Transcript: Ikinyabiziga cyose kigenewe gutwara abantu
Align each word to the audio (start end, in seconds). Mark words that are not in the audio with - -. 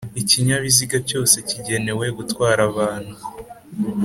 Ikinyabiziga 0.21 0.97
cyose 1.09 1.35
kigenewe 1.49 2.05
gutwara 2.17 2.61
abantu 2.71 3.15